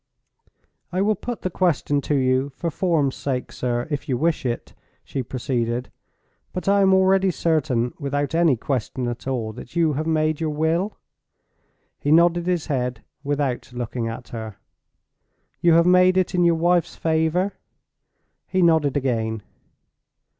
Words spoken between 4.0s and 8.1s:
you wish it," she proceeded. "But I am already certain,